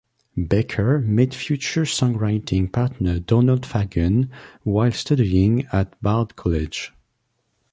Becker 0.35 0.97
met 0.97 1.31
future 1.35 1.83
songwriting 1.83 2.71
partner 2.71 3.19
Donald 3.19 3.67
Fagen 3.67 4.29
while 4.63 4.91
studying 4.91 5.67
at 5.71 5.93
Bard 6.01 6.35
College. 6.35 6.91